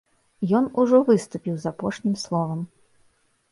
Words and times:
Ён 0.59 0.65
ужо 0.83 1.01
выступіў 1.09 1.55
з 1.65 1.71
апошнім 1.73 2.19
словам. 2.25 2.67